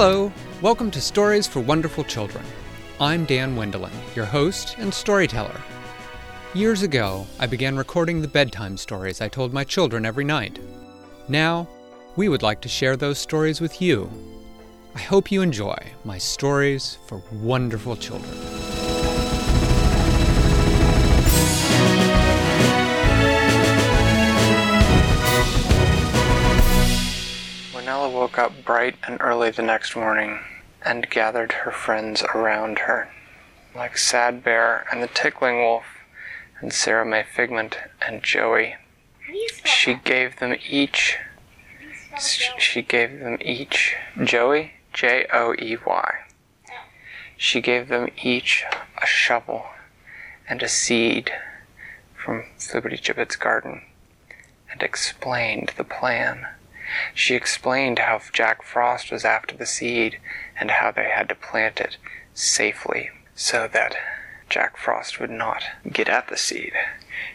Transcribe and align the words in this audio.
Hello, 0.00 0.32
welcome 0.62 0.92
to 0.92 1.00
Stories 1.00 1.48
for 1.48 1.58
Wonderful 1.58 2.04
Children. 2.04 2.44
I'm 3.00 3.24
Dan 3.24 3.56
Wendelin, 3.56 3.90
your 4.14 4.26
host 4.26 4.76
and 4.78 4.94
storyteller. 4.94 5.60
Years 6.54 6.82
ago, 6.82 7.26
I 7.40 7.48
began 7.48 7.76
recording 7.76 8.22
the 8.22 8.28
bedtime 8.28 8.76
stories 8.76 9.20
I 9.20 9.26
told 9.26 9.52
my 9.52 9.64
children 9.64 10.06
every 10.06 10.22
night. 10.22 10.60
Now, 11.26 11.66
we 12.14 12.28
would 12.28 12.44
like 12.44 12.60
to 12.60 12.68
share 12.68 12.96
those 12.96 13.18
stories 13.18 13.60
with 13.60 13.82
you. 13.82 14.08
I 14.94 15.00
hope 15.00 15.32
you 15.32 15.42
enjoy 15.42 15.76
my 16.04 16.16
stories 16.16 16.98
for 17.08 17.20
wonderful 17.32 17.96
children. 17.96 18.57
Manella 27.88 28.10
woke 28.10 28.38
up 28.38 28.52
bright 28.66 28.96
and 29.06 29.16
early 29.18 29.50
the 29.50 29.62
next 29.62 29.96
morning 29.96 30.40
and 30.84 31.08
gathered 31.08 31.52
her 31.52 31.70
friends 31.70 32.22
around 32.34 32.80
her. 32.80 33.08
Like 33.74 33.96
Sad 33.96 34.44
Bear 34.44 34.86
and 34.92 35.02
the 35.02 35.06
Tickling 35.06 35.56
Wolf 35.60 35.86
and 36.60 36.70
Sarah 36.70 37.06
May 37.06 37.22
Figment 37.22 37.78
and 38.06 38.22
Joey, 38.22 38.76
she 39.64 39.94
gave 39.94 40.38
them 40.38 40.54
each 40.68 41.16
she 42.58 42.82
gave 42.82 43.20
them 43.20 43.38
each 43.40 43.96
Joey 44.22 44.74
J 44.92 45.26
O 45.32 45.54
E 45.58 45.78
Y. 45.86 46.14
She 47.38 47.62
gave 47.62 47.88
them 47.88 48.10
each 48.22 48.66
a 49.00 49.06
shovel 49.06 49.64
and 50.46 50.62
a 50.62 50.68
seed 50.68 51.32
from 52.14 52.44
Flibbertigibbet's 52.58 53.36
garden 53.36 53.80
and 54.70 54.82
explained 54.82 55.72
the 55.78 55.84
plan. 55.84 56.48
She 57.14 57.34
explained 57.34 57.98
how 57.98 58.20
Jack 58.32 58.62
Frost 58.62 59.10
was 59.10 59.24
after 59.24 59.56
the 59.56 59.66
seed 59.66 60.18
and 60.58 60.70
how 60.70 60.90
they 60.90 61.10
had 61.10 61.28
to 61.28 61.34
plant 61.34 61.80
it 61.80 61.96
safely 62.34 63.10
so 63.34 63.68
that 63.68 63.96
Jack 64.48 64.76
Frost 64.76 65.20
would 65.20 65.30
not 65.30 65.62
get 65.90 66.08
at 66.08 66.28
the 66.28 66.36
seed. 66.36 66.72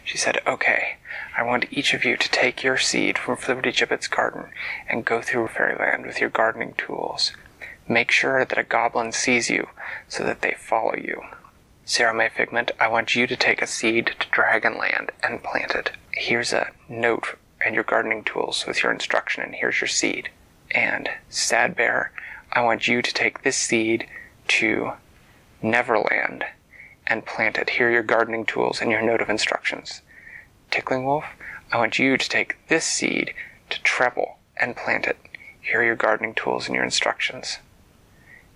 She 0.04 0.18
said, 0.18 0.40
Okay, 0.46 0.96
I 1.36 1.42
want 1.42 1.66
each 1.70 1.94
of 1.94 2.04
you 2.04 2.16
to 2.16 2.30
take 2.30 2.62
your 2.62 2.78
seed 2.78 3.18
from 3.18 3.36
Flibbertigibbet's 3.36 4.08
garden 4.08 4.50
and 4.88 5.04
go 5.04 5.22
through 5.22 5.48
Fairyland 5.48 6.06
with 6.06 6.20
your 6.20 6.30
gardening 6.30 6.74
tools. 6.76 7.32
Make 7.86 8.10
sure 8.10 8.44
that 8.44 8.58
a 8.58 8.62
goblin 8.64 9.12
sees 9.12 9.50
you 9.50 9.68
so 10.08 10.24
that 10.24 10.40
they 10.40 10.54
follow 10.58 10.96
you. 10.96 11.22
Sarah 11.84 12.14
May 12.14 12.30
Figment, 12.30 12.70
I 12.80 12.88
want 12.88 13.14
you 13.14 13.26
to 13.26 13.36
take 13.36 13.60
a 13.60 13.66
seed 13.66 14.14
to 14.18 14.28
Dragonland 14.28 15.10
and 15.22 15.42
plant 15.42 15.74
it. 15.74 15.90
Here's 16.12 16.52
a 16.52 16.70
note 16.88 17.36
and 17.64 17.74
your 17.74 17.84
gardening 17.84 18.22
tools 18.22 18.66
with 18.66 18.82
your 18.82 18.92
instruction, 18.92 19.42
and 19.42 19.54
here's 19.54 19.80
your 19.80 19.88
seed. 19.88 20.28
And 20.70 21.08
Sad 21.30 21.74
Bear, 21.74 22.12
I 22.52 22.60
want 22.60 22.86
you 22.86 23.00
to 23.00 23.14
take 23.14 23.42
this 23.42 23.56
seed 23.56 24.06
to 24.48 24.92
Neverland 25.62 26.44
and 27.06 27.26
plant 27.26 27.58
it. 27.58 27.70
Here 27.70 27.88
are 27.88 27.92
your 27.92 28.02
gardening 28.02 28.44
tools 28.44 28.80
and 28.80 28.90
your 28.90 29.02
note 29.02 29.20
of 29.20 29.30
instructions. 29.30 30.02
Tickling 30.70 31.04
Wolf, 31.04 31.24
I 31.72 31.78
want 31.78 31.98
you 31.98 32.16
to 32.16 32.28
take 32.28 32.56
this 32.68 32.84
seed 32.84 33.34
to 33.70 33.82
Treble 33.82 34.38
and 34.56 34.76
plant 34.76 35.06
it. 35.06 35.16
Here 35.60 35.80
are 35.80 35.84
your 35.84 35.96
gardening 35.96 36.34
tools 36.34 36.66
and 36.66 36.74
your 36.74 36.84
instructions. 36.84 37.58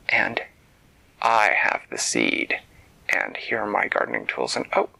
And 0.08 0.42
I 1.22 1.52
have 1.56 1.82
the 1.90 1.98
seed, 1.98 2.60
and 3.08 3.36
here 3.36 3.60
are 3.60 3.66
my 3.66 3.88
gardening 3.88 4.26
tools. 4.26 4.56
And 4.56 4.66
oh, 4.74 4.90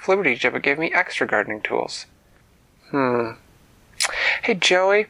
Flibbertigibbet 0.00 0.62
gave 0.62 0.78
me 0.78 0.92
extra 0.92 1.26
gardening 1.26 1.60
tools. 1.60 2.06
Hmm. 2.90 3.32
Hey, 4.42 4.54
Joey, 4.54 5.06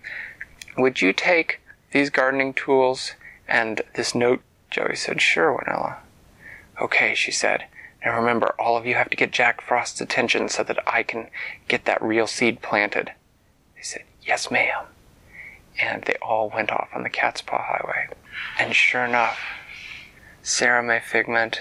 would 0.76 1.00
you 1.00 1.12
take 1.12 1.60
these 1.92 2.10
gardening 2.10 2.52
tools 2.52 3.12
and 3.46 3.82
this 3.94 4.16
note? 4.16 4.42
Joey 4.70 4.96
said, 4.96 5.20
Sure, 5.20 5.56
Winella. 5.56 5.98
Okay, 6.80 7.14
she 7.14 7.30
said. 7.30 7.66
Now 8.04 8.16
remember, 8.18 8.54
all 8.58 8.76
of 8.76 8.84
you 8.84 8.94
have 8.94 9.10
to 9.10 9.16
get 9.16 9.30
Jack 9.30 9.60
Frost's 9.60 10.00
attention 10.00 10.48
so 10.48 10.64
that 10.64 10.78
I 10.88 11.04
can 11.04 11.28
get 11.68 11.84
that 11.84 12.02
real 12.02 12.26
seed 12.26 12.62
planted. 12.62 13.12
They 13.76 13.82
said, 13.82 14.02
Yes, 14.22 14.50
ma'am. 14.50 14.86
And 15.80 16.02
they 16.02 16.16
all 16.20 16.50
went 16.50 16.72
off 16.72 16.88
on 16.92 17.04
the 17.04 17.10
Cat's 17.10 17.42
Paw 17.42 17.62
Highway. 17.62 18.08
And 18.58 18.74
sure 18.74 19.04
enough, 19.04 19.38
Sarah 20.42 20.82
May 20.82 20.98
Figment 20.98 21.60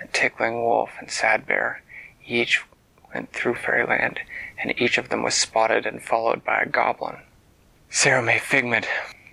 and 0.00 0.12
Tickling 0.12 0.62
Wolf 0.62 0.90
and 1.00 1.10
Sad 1.10 1.44
Bear 1.44 1.82
each 2.24 2.62
went 3.16 3.32
through 3.32 3.54
Fairyland, 3.54 4.20
and 4.58 4.78
each 4.78 4.98
of 4.98 5.08
them 5.08 5.22
was 5.22 5.34
spotted 5.34 5.86
and 5.86 6.02
followed 6.02 6.44
by 6.44 6.60
a 6.60 6.68
goblin. 6.68 7.16
Sarah 7.88 8.22
May 8.22 8.38
Figment 8.38 8.86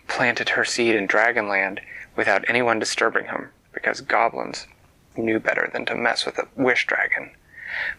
planted 0.07 0.49
her 0.49 0.63
seed 0.63 0.95
in 0.95 1.05
Dragonland 1.05 1.79
without 2.15 2.45
anyone 2.47 2.79
disturbing 2.79 3.25
him, 3.25 3.49
because 3.73 3.99
goblins 3.99 4.67
knew 5.17 5.37
better 5.37 5.69
than 5.73 5.85
to 5.85 5.95
mess 5.95 6.25
with 6.25 6.37
a 6.37 6.47
wish 6.55 6.87
dragon. 6.87 7.31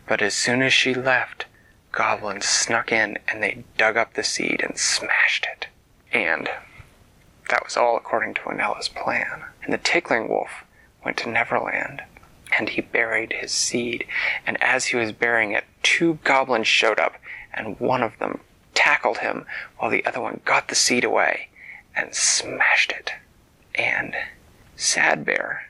But 0.09 0.23
as 0.23 0.33
soon 0.33 0.63
as 0.63 0.73
she 0.73 0.95
left, 0.95 1.45
goblins 1.93 2.47
snuck 2.47 2.91
in 2.91 3.19
and 3.29 3.43
they 3.43 3.65
dug 3.77 3.99
up 3.99 4.15
the 4.15 4.23
seed 4.23 4.63
and 4.63 4.79
smashed 4.79 5.47
it. 5.53 5.67
And 6.13 6.49
that 7.51 7.63
was 7.63 7.77
all 7.77 7.99
according 7.99 8.35
to 8.35 8.41
Winella's 8.41 8.89
plan. 8.89 9.45
And 9.63 9.73
the 9.73 9.79
tickling 9.79 10.29
wolf 10.29 10.65
went 11.05 11.19
to 11.19 11.29
Neverland 11.29 12.03
and 12.59 12.69
he 12.69 12.81
buried 12.81 13.33
his 13.33 13.53
seed. 13.53 14.07
And 14.47 14.63
as 14.63 14.87
he 14.87 14.97
was 14.97 15.13
burying 15.13 15.53
it, 15.53 15.65
two 15.83 16.19
goblins 16.25 16.67
showed 16.67 16.99
up, 16.99 17.15
and 17.53 17.79
one 17.81 18.03
of 18.03 18.19
them 18.19 18.41
tackled 18.75 19.19
him 19.19 19.47
while 19.79 19.91
the 19.91 20.05
other 20.05 20.21
one 20.21 20.41
got 20.45 20.69
the 20.69 20.75
seed 20.75 21.05
away 21.05 21.49
and 21.95 22.15
smashed 22.15 22.93
it. 22.93 23.13
And 23.75 24.15
Sad 24.77 25.25
Bear, 25.25 25.69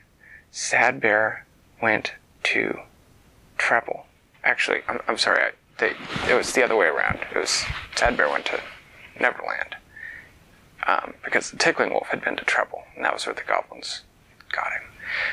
Sad 0.51 0.99
Bear 0.99 1.45
went 1.81 2.13
to 2.43 2.79
Treble. 3.57 4.05
Actually, 4.43 4.81
I'm, 4.87 4.99
I'm 5.07 5.17
sorry, 5.17 5.43
I, 5.43 5.51
they, 5.77 5.93
it 6.29 6.35
was 6.35 6.53
the 6.53 6.63
other 6.63 6.75
way 6.75 6.87
around. 6.87 7.19
It 7.33 7.37
was 7.37 7.63
Sad 7.95 8.17
Bear 8.17 8.29
went 8.29 8.45
to 8.45 8.59
Neverland. 9.19 9.75
Um, 10.87 11.15
because 11.23 11.49
the 11.49 11.57
Tickling 11.57 11.89
Wolf 11.89 12.07
had 12.07 12.23
been 12.23 12.35
to 12.35 12.45
Treble, 12.45 12.83
and 12.95 13.03
that 13.03 13.13
was 13.13 13.25
where 13.25 13.33
the 13.33 13.41
goblins 13.41 14.01
got 14.51 14.71
him. 14.71 14.83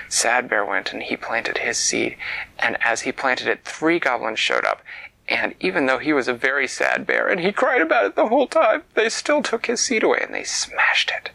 Sad 0.09 0.49
Bear 0.49 0.65
went 0.65 0.93
and 0.93 1.03
he 1.03 1.17
planted 1.17 1.59
his 1.59 1.79
seed, 1.79 2.17
and 2.59 2.77
as 2.83 3.03
he 3.03 3.13
planted 3.13 3.49
it, 3.49 3.65
three 3.65 3.99
goblins 3.99 4.39
showed 4.39 4.65
up. 4.65 4.83
And 5.29 5.55
even 5.61 5.87
though 5.87 5.99
he 5.99 6.13
was 6.13 6.29
a 6.29 6.35
very 6.35 6.67
sad 6.67 7.07
bear 7.07 7.29
and 7.29 7.41
he 7.41 7.53
cried 7.53 7.81
about 7.81 8.05
it 8.05 8.17
the 8.17 8.29
whole 8.29 8.47
time, 8.47 8.83
they 8.95 9.09
still 9.09 9.43
took 9.43 9.67
his 9.67 9.81
seed 9.81 10.03
away 10.03 10.19
and 10.23 10.35
they 10.35 10.45
smashed 10.45 11.11
it. 11.11 11.31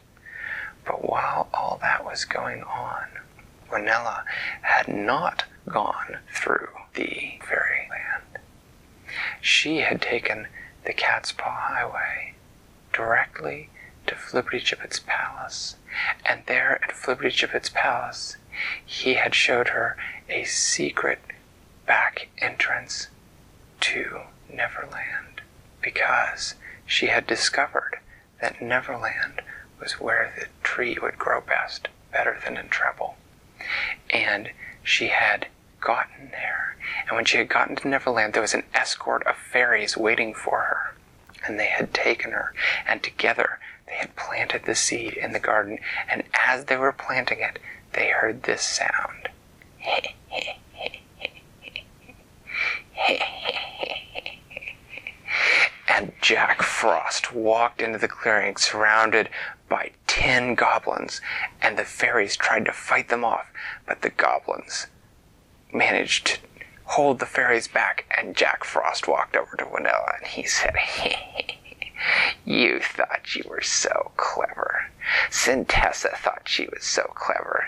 But 0.85 1.07
while 1.09 1.49
all 1.53 1.79
that 1.81 2.05
was 2.05 2.25
going 2.25 2.63
on, 2.63 3.05
Winella 3.71 4.23
had 4.61 4.87
not 4.87 5.45
gone 5.67 6.19
through 6.33 6.69
the 6.93 7.39
fairyland. 7.41 8.39
She 9.41 9.77
had 9.77 10.01
taken 10.01 10.47
the 10.85 10.93
Cat's 10.93 11.31
Paw 11.31 11.49
Highway 11.49 12.33
directly 12.93 13.69
to 14.07 14.16
Flibbertigibbet's 14.16 15.00
palace, 15.00 15.75
and 16.25 16.41
there 16.45 16.79
at 16.84 16.95
Flibbertigibbet's 16.95 17.69
palace 17.69 18.38
he 18.85 19.16
had 19.16 19.35
showed 19.35 19.69
her 19.69 19.97
a 20.29 20.44
secret 20.44 21.19
back 21.85 22.29
entrance 22.40 23.07
to 23.79 24.22
Neverland, 24.51 25.41
because 25.81 26.56
she 26.85 27.07
had 27.07 27.28
discovered 27.28 28.00
that 28.41 28.62
Neverland 28.62 29.41
was 29.79 30.00
where 30.00 30.34
the 30.38 30.47
tree 30.63 30.97
would 31.01 31.18
grow 31.18 31.41
best, 31.41 31.88
better 32.12 32.39
than 32.44 32.57
in 32.57 32.69
Treble. 32.69 33.16
And 34.10 34.51
she 34.83 35.07
had 35.07 35.48
gotten 35.80 36.30
there, 36.31 36.77
and 37.07 37.15
when 37.15 37.25
she 37.25 37.38
had 37.38 37.50
gotten 37.50 37.75
to 37.77 37.88
Neverland, 37.88 38.33
there 38.33 38.42
was 38.42 38.53
an 38.53 38.63
escort 38.74 39.25
of 39.27 39.36
fairies 39.36 39.95
waiting 39.95 40.33
for 40.33 40.60
her. 40.60 40.96
And 41.47 41.59
they 41.59 41.67
had 41.67 41.94
taken 41.94 42.31
her, 42.31 42.53
and 42.88 43.01
together 43.01 43.59
they 43.88 43.95
had 43.95 44.15
planted 44.15 44.65
the 44.65 44.75
seed 44.75 45.13
in 45.13 45.31
the 45.31 45.39
garden, 45.39 45.79
and 46.09 46.23
as 46.33 46.65
they 46.65 46.75
were 46.75 46.91
planting 46.91 47.39
it, 47.39 47.59
they 47.94 48.09
heard 48.09 48.44
this 48.44 48.61
sound. 48.61 49.29
and 55.88 56.11
Jack 56.21 56.61
Frost 56.61 57.33
walked 57.33 57.81
into 57.81 57.97
the 57.97 58.07
clearing 58.07 58.55
surrounded 58.57 59.29
by 59.67 59.91
ten 60.05 60.53
goblins, 60.53 61.21
and 61.61 61.77
the 61.77 61.85
fairies 61.85 62.38
tried 62.38 62.65
to 62.65 62.71
fight 62.71 63.09
them 63.09 63.25
off, 63.25 63.47
but 63.85 64.01
the 64.01 64.09
goblins 64.09 64.88
managed 65.73 66.27
to 66.27 66.46
hold 66.88 67.19
the 67.19 67.25
fairies 67.25 67.68
back, 67.68 68.06
and 68.18 68.36
Jack 68.36 68.63
Frost 68.63 69.07
walked 69.07 69.36
over 69.36 69.56
to 69.57 69.66
Winella 69.66 70.18
and 70.18 70.28
he 70.28 70.44
said, 70.44 70.75
You 72.45 72.80
thought 72.80 73.36
you 73.36 73.44
were 73.50 73.62
so 73.62 74.12
clever. 74.18 74.89
Centessa 75.30 76.16
thought 76.18 76.48
she 76.48 76.68
was 76.68 76.84
so 76.84 77.04
clever. 77.13 77.68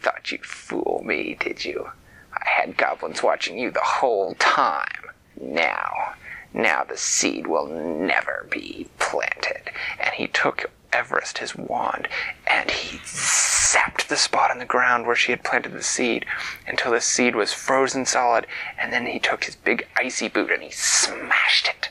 Thought 0.00 0.30
you'd 0.30 0.46
fool 0.46 1.02
me, 1.04 1.36
did 1.38 1.64
you? 1.64 1.90
I 2.32 2.48
had 2.48 2.76
goblins 2.76 3.22
watching 3.22 3.58
you 3.58 3.70
the 3.70 3.80
whole 3.80 4.34
time. 4.38 5.10
Now, 5.40 6.14
now 6.54 6.84
the 6.84 6.96
seed 6.96 7.46
will 7.46 7.66
never 7.66 8.46
be 8.50 8.88
planted. 8.98 9.70
And 9.98 10.14
he 10.14 10.26
took 10.28 10.70
Everest 10.92 11.38
his 11.38 11.56
wand, 11.56 12.08
and 12.46 12.70
he 12.70 12.98
zapped 12.98 14.08
the 14.08 14.16
spot 14.16 14.50
on 14.50 14.58
the 14.58 14.64
ground 14.64 15.06
where 15.06 15.16
she 15.16 15.32
had 15.32 15.44
planted 15.44 15.72
the 15.72 15.82
seed 15.82 16.26
until 16.66 16.92
the 16.92 17.00
seed 17.00 17.34
was 17.36 17.52
frozen 17.52 18.04
solid, 18.04 18.46
and 18.78 18.92
then 18.92 19.06
he 19.06 19.18
took 19.18 19.44
his 19.44 19.56
big 19.56 19.86
icy 19.96 20.28
boot 20.28 20.50
and 20.50 20.62
he 20.62 20.70
smashed 20.70 21.68
it. 21.68 21.88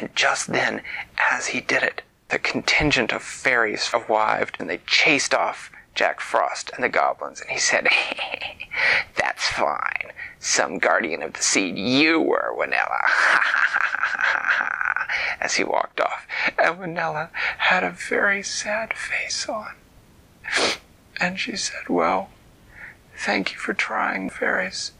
And 0.00 0.14
just 0.14 0.48
then, 0.48 0.82
as 1.30 1.48
he 1.48 1.60
did 1.60 1.82
it, 1.82 2.02
the 2.28 2.38
contingent 2.38 3.12
of 3.12 3.22
fairies 3.22 3.90
arrived 3.92 4.56
and 4.58 4.70
they 4.70 4.80
chased 4.86 5.34
off 5.34 5.70
Jack 5.94 6.20
Frost 6.20 6.70
and 6.74 6.82
the 6.82 6.88
goblins, 6.88 7.40
and 7.40 7.50
he 7.50 7.58
said, 7.58 7.86
That's 9.16 9.46
fine. 9.48 10.12
Some 10.38 10.78
guardian 10.78 11.22
of 11.22 11.34
the 11.34 11.42
seed 11.42 11.76
you 11.76 12.20
were, 12.20 12.54
Winella. 12.58 13.02
As 15.42 15.56
he 15.56 15.64
walked 15.64 16.00
off. 16.00 16.24
And 16.56 16.78
Winella 16.78 17.30
had 17.58 17.82
a 17.82 17.90
very 17.90 18.44
sad 18.44 18.94
face 18.94 19.48
on. 19.48 19.74
And 21.20 21.40
she 21.40 21.56
said, 21.56 21.88
Well, 21.88 22.30
thank 23.16 23.52
you 23.52 23.58
for 23.58 23.74
trying, 23.74 24.30
fairies. 24.30 24.92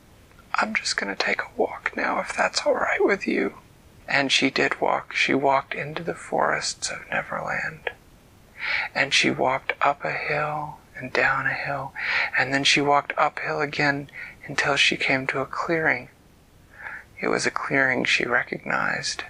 I'm 0.57 0.75
just 0.75 0.97
going 0.97 1.15
to 1.15 1.25
take 1.25 1.43
a 1.43 1.57
walk 1.57 1.93
now, 1.97 2.19
if 2.19 2.37
that's 2.37 2.63
all 2.67 2.75
right 2.75 3.03
with 3.03 3.27
you. 3.27 3.55
And 4.09 4.33
she 4.33 4.51
did 4.51 4.81
walk. 4.81 5.15
She 5.15 5.33
walked 5.33 5.75
into 5.75 6.03
the 6.03 6.15
forests 6.15 6.91
of 6.91 7.09
Neverland. 7.09 7.93
And 8.93 9.15
she 9.15 9.31
walked 9.31 9.75
up 9.81 10.05
a 10.05 10.11
hill 10.11 10.79
and 10.97 11.13
down 11.13 11.47
a 11.47 11.55
hill, 11.55 11.93
and 12.37 12.53
then 12.53 12.65
she 12.65 12.81
walked 12.81 13.13
uphill 13.17 13.61
again 13.61 14.11
until 14.47 14.75
she 14.75 14.97
came 14.97 15.27
to 15.29 15.41
a 15.41 15.47
clearing. 15.47 16.09
It 17.21 17.29
was 17.29 17.47
a 17.47 17.51
clearing 17.51 18.05
she 18.05 18.25
recognized. 18.25 19.23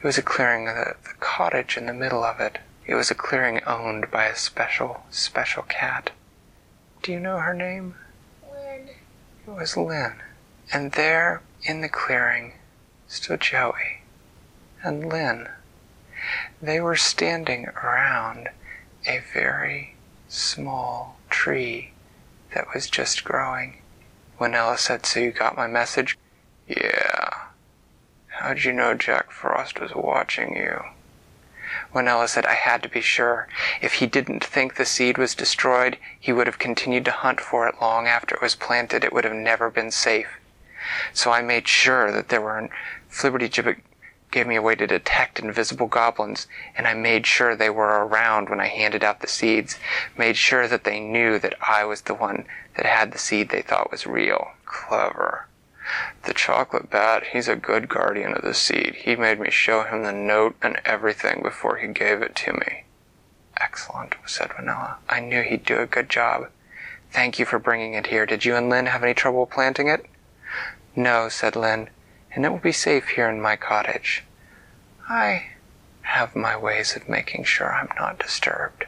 It 0.00 0.04
was 0.04 0.18
a 0.18 0.22
clearing, 0.22 0.66
the, 0.66 0.94
the 1.02 1.14
cottage 1.18 1.76
in 1.76 1.86
the 1.86 1.92
middle 1.92 2.22
of 2.22 2.38
it. 2.40 2.58
It 2.86 2.94
was 2.94 3.10
a 3.10 3.14
clearing 3.16 3.60
owned 3.64 4.10
by 4.10 4.26
a 4.26 4.36
special, 4.36 5.02
special 5.10 5.64
cat. 5.64 6.10
Do 7.02 7.12
you 7.12 7.20
know 7.20 7.38
her 7.38 7.54
name? 7.54 7.96
Lynn. 8.52 8.88
It 9.46 9.50
was 9.50 9.76
Lynn. 9.76 10.14
And 10.72 10.92
there, 10.92 11.42
in 11.62 11.80
the 11.80 11.88
clearing, 11.88 12.52
stood 13.08 13.40
Joey 13.40 14.02
and 14.82 15.08
Lynn. 15.08 15.48
They 16.62 16.80
were 16.80 16.96
standing 16.96 17.66
around 17.68 18.48
a 19.06 19.20
very 19.32 19.96
small 20.28 21.18
tree 21.30 21.92
that 22.54 22.72
was 22.72 22.88
just 22.88 23.24
growing. 23.24 23.78
Winella 24.38 24.78
said, 24.78 25.06
So 25.06 25.20
you 25.20 25.32
got 25.32 25.56
my 25.56 25.66
message? 25.66 26.16
Yeah. 26.68 27.27
How'd 28.40 28.62
you 28.62 28.72
know 28.72 28.94
Jack 28.94 29.32
Frost 29.32 29.80
was 29.80 29.96
watching 29.96 30.54
you? 30.54 30.84
Winella 31.92 32.28
said, 32.28 32.46
I 32.46 32.54
had 32.54 32.84
to 32.84 32.88
be 32.88 33.00
sure. 33.00 33.48
If 33.82 33.94
he 33.94 34.06
didn't 34.06 34.44
think 34.44 34.76
the 34.76 34.84
seed 34.84 35.18
was 35.18 35.34
destroyed, 35.34 35.98
he 36.20 36.32
would 36.32 36.46
have 36.46 36.60
continued 36.60 37.04
to 37.06 37.10
hunt 37.10 37.40
for 37.40 37.66
it 37.66 37.80
long 37.80 38.06
after 38.06 38.36
it 38.36 38.40
was 38.40 38.54
planted. 38.54 39.02
It 39.02 39.12
would 39.12 39.24
have 39.24 39.34
never 39.34 39.70
been 39.70 39.90
safe. 39.90 40.38
So 41.12 41.32
I 41.32 41.42
made 41.42 41.66
sure 41.66 42.12
that 42.12 42.28
there 42.28 42.40
were 42.40 42.70
Flibbertigibbet 43.10 43.80
gave 44.30 44.46
me 44.46 44.54
a 44.54 44.62
way 44.62 44.76
to 44.76 44.86
detect 44.86 45.40
invisible 45.40 45.88
goblins, 45.88 46.46
and 46.76 46.86
I 46.86 46.94
made 46.94 47.26
sure 47.26 47.56
they 47.56 47.70
were 47.70 48.06
around 48.06 48.48
when 48.48 48.60
I 48.60 48.68
handed 48.68 49.02
out 49.02 49.20
the 49.20 49.26
seeds, 49.26 49.80
made 50.16 50.36
sure 50.36 50.68
that 50.68 50.84
they 50.84 51.00
knew 51.00 51.40
that 51.40 51.56
I 51.60 51.84
was 51.84 52.02
the 52.02 52.14
one 52.14 52.46
that 52.76 52.86
had 52.86 53.10
the 53.10 53.18
seed 53.18 53.48
they 53.48 53.62
thought 53.62 53.90
was 53.90 54.06
real. 54.06 54.52
Clever. 54.64 55.48
The 56.24 56.34
chocolate 56.34 56.90
bat, 56.90 57.28
he's 57.32 57.48
a 57.48 57.56
good 57.56 57.88
guardian 57.88 58.34
of 58.34 58.42
the 58.42 58.54
seed. 58.54 58.96
He 58.96 59.16
made 59.16 59.40
me 59.40 59.50
show 59.50 59.84
him 59.84 60.02
the 60.02 60.12
note 60.12 60.56
and 60.62 60.80
everything 60.84 61.42
before 61.42 61.76
he 61.76 61.88
gave 61.88 62.22
it 62.22 62.36
to 62.36 62.52
me. 62.52 62.84
Excellent, 63.60 64.14
said 64.26 64.50
Winella. 64.50 64.96
I 65.08 65.20
knew 65.20 65.42
he'd 65.42 65.64
do 65.64 65.78
a 65.78 65.86
good 65.86 66.08
job. 66.08 66.48
Thank 67.10 67.38
you 67.38 67.44
for 67.44 67.58
bringing 67.58 67.94
it 67.94 68.08
here. 68.08 68.26
Did 68.26 68.44
you 68.44 68.54
and 68.54 68.68
Lynn 68.68 68.86
have 68.86 69.02
any 69.02 69.14
trouble 69.14 69.46
planting 69.46 69.88
it? 69.88 70.06
No, 70.94 71.28
said 71.28 71.56
Lynn 71.56 71.90
and 72.38 72.44
it 72.44 72.50
will 72.50 72.58
be 72.58 72.72
safe 72.72 73.08
here 73.08 73.28
in 73.28 73.40
my 73.40 73.56
cottage. 73.56 74.24
I 75.08 75.46
have 76.02 76.36
my 76.36 76.56
ways 76.56 76.94
of 76.94 77.08
making 77.08 77.44
sure 77.44 77.72
I'm 77.72 77.88
not 77.98 78.18
disturbed, 78.18 78.86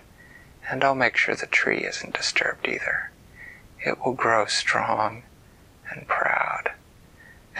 and 0.69 0.85
I'll 0.85 0.95
make 0.95 1.17
sure 1.17 1.35
the 1.35 1.47
tree 1.47 1.81
isn't 1.81 2.15
disturbed 2.15 2.69
either. 2.69 3.11
It 3.85 4.05
will 4.05 4.13
grow 4.13 4.47
strong 4.47 5.23
and 5.91 6.07
proud. 6.07 6.50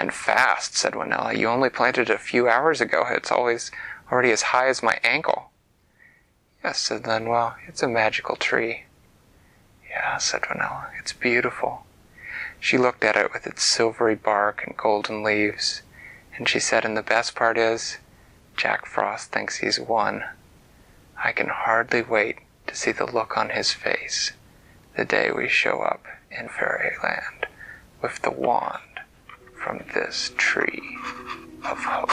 And 0.01 0.15
fast, 0.15 0.77
said 0.77 0.95
Winella. 0.95 1.37
You 1.37 1.49
only 1.49 1.69
planted 1.69 2.09
it 2.09 2.15
a 2.15 2.19
few 2.19 2.49
hours 2.49 2.81
ago. 2.81 3.05
It's 3.11 3.31
always 3.31 3.71
already 4.11 4.31
as 4.31 4.49
high 4.49 4.69
as 4.69 4.83
my 4.83 4.99
ankle. 5.05 5.51
Yes, 6.65 6.79
said 6.79 7.07
Well, 7.07 7.57
It's 7.69 7.83
a 7.83 7.87
magical 7.87 8.37
tree. 8.37 8.85
Yeah, 9.91 10.17
said 10.17 10.41
Winella. 10.41 10.87
It's 10.99 11.13
beautiful. 11.13 11.85
She 12.59 12.79
looked 12.79 13.05
at 13.05 13.15
it 13.15 13.31
with 13.31 13.47
its 13.47 13.63
silvery 13.63 14.15
bark 14.15 14.65
and 14.67 14.75
golden 14.75 15.23
leaves, 15.23 15.83
and 16.35 16.49
she 16.49 16.61
said, 16.61 16.87
and 16.87 16.97
the 16.97 17.03
best 17.03 17.35
part 17.35 17.59
is, 17.59 17.99
Jack 18.57 18.87
Frost 18.87 19.31
thinks 19.31 19.59
he's 19.59 19.79
won. 19.79 20.25
I 21.23 21.33
can 21.33 21.49
hardly 21.49 22.01
wait 22.01 22.39
to 22.69 22.75
see 22.75 22.93
the 22.93 23.05
look 23.05 23.37
on 23.37 23.51
his 23.51 23.75
face 23.75 24.33
the 24.97 25.05
day 25.05 25.31
we 25.31 25.47
show 25.47 25.83
up 25.83 26.07
in 26.31 26.49
Fairyland 26.49 27.49
with 28.01 28.23
the 28.23 28.31
wand 28.31 28.81
from 29.61 29.81
this 29.95 30.33
tree 30.37 30.97
of 31.65 31.79
hope. 31.79 32.11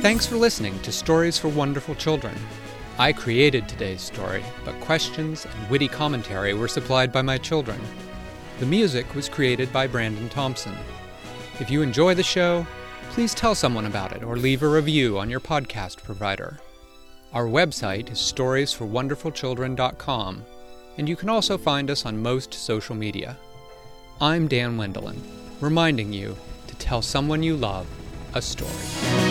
Thanks 0.00 0.26
for 0.26 0.36
listening 0.36 0.78
to 0.80 0.92
Stories 0.92 1.36
for 1.36 1.48
Wonderful 1.48 1.94
Children. 1.94 2.34
I 2.98 3.12
created 3.12 3.68
today's 3.68 4.00
story, 4.00 4.42
but 4.64 4.78
questions 4.80 5.44
and 5.44 5.70
witty 5.70 5.88
commentary 5.88 6.54
were 6.54 6.68
supplied 6.68 7.12
by 7.12 7.22
my 7.22 7.36
children. 7.36 7.80
The 8.58 8.66
music 8.66 9.14
was 9.14 9.28
created 9.28 9.70
by 9.72 9.86
Brandon 9.86 10.30
Thompson. 10.30 10.74
If 11.60 11.70
you 11.70 11.82
enjoy 11.82 12.14
the 12.14 12.22
show, 12.22 12.66
please 13.10 13.34
tell 13.34 13.54
someone 13.54 13.86
about 13.86 14.12
it 14.12 14.22
or 14.22 14.36
leave 14.36 14.62
a 14.62 14.68
review 14.68 15.18
on 15.18 15.28
your 15.28 15.40
podcast 15.40 16.02
provider. 16.02 16.58
Our 17.34 17.46
website 17.46 18.10
is 18.10 18.18
storiesforwonderfulchildren.com, 18.18 20.44
and 20.96 21.08
you 21.08 21.16
can 21.16 21.28
also 21.28 21.58
find 21.58 21.90
us 21.90 22.06
on 22.06 22.22
most 22.22 22.54
social 22.54 22.94
media. 22.94 23.36
I'm 24.20 24.48
Dan 24.48 24.76
Wendelin, 24.76 25.20
reminding 25.60 26.12
you 26.12 26.36
to 26.68 26.74
tell 26.76 27.02
someone 27.02 27.42
you 27.42 27.56
love 27.56 27.86
a 28.34 28.42
story. 28.42 29.25